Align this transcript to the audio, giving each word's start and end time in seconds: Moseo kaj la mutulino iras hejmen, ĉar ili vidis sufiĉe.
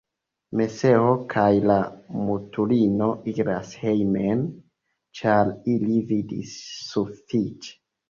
Moseo 0.59 1.11
kaj 1.33 1.51
la 1.71 1.75
mutulino 2.21 3.11
iras 3.35 3.77
hejmen, 3.85 4.43
ĉar 5.23 5.55
ili 5.79 6.03
vidis 6.13 6.59
sufiĉe. 6.93 7.83